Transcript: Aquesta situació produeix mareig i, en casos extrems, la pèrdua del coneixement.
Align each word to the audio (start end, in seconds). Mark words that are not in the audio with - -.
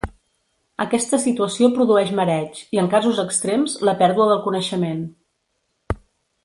Aquesta 0.85 1.19
situació 1.25 1.69
produeix 1.75 2.09
mareig 2.21 2.63
i, 2.77 2.81
en 2.85 2.91
casos 2.95 3.21
extrems, 3.27 3.79
la 3.91 3.97
pèrdua 4.01 4.31
del 4.33 4.43
coneixement. 4.49 5.05